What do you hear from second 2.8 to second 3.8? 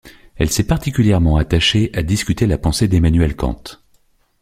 d'Emmanuel Kant.